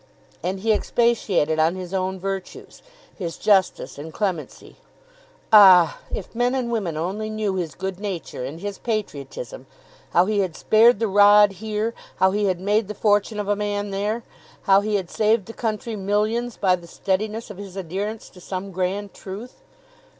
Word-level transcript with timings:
And 0.41 0.61
he 0.61 0.73
expatiated 0.73 1.59
on 1.59 1.75
his 1.75 1.93
own 1.93 2.19
virtues, 2.19 2.81
his 3.15 3.37
justice 3.37 3.99
and 3.99 4.11
clemency. 4.11 4.77
Ah, 5.53 5.99
if 6.11 6.33
men 6.33 6.55
and 6.55 6.71
women 6.71 6.97
only 6.97 7.29
knew 7.29 7.53
his 7.53 7.75
good 7.75 7.99
nature 7.99 8.43
and 8.43 8.59
his 8.59 8.79
patriotism; 8.79 9.67
how 10.09 10.25
he 10.25 10.39
had 10.39 10.55
spared 10.55 10.97
the 10.99 11.07
rod 11.07 11.51
here, 11.51 11.93
how 12.15 12.31
he 12.31 12.45
had 12.45 12.59
made 12.59 12.87
the 12.87 12.95
fortune 12.95 13.39
of 13.39 13.47
a 13.47 13.55
man 13.55 13.91
there, 13.91 14.23
how 14.63 14.81
he 14.81 14.95
had 14.95 15.11
saved 15.11 15.45
the 15.45 15.53
country 15.53 15.95
millions 15.95 16.57
by 16.57 16.75
the 16.75 16.87
steadiness 16.87 17.51
of 17.51 17.57
his 17.59 17.75
adherence 17.75 18.27
to 18.31 18.41
some 18.41 18.71
grand 18.71 19.13
truth! 19.13 19.61